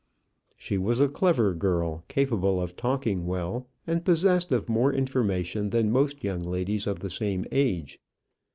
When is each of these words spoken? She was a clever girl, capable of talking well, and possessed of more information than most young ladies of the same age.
She 0.57 0.79
was 0.79 0.99
a 0.99 1.07
clever 1.07 1.53
girl, 1.53 2.03
capable 2.07 2.59
of 2.59 2.75
talking 2.75 3.27
well, 3.27 3.67
and 3.85 4.03
possessed 4.03 4.51
of 4.51 4.67
more 4.67 4.91
information 4.91 5.69
than 5.69 5.91
most 5.91 6.23
young 6.23 6.39
ladies 6.41 6.87
of 6.87 7.01
the 7.01 7.09
same 7.11 7.45
age. 7.51 7.99